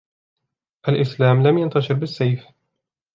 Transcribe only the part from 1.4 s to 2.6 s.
لم ينتشر بالسيف.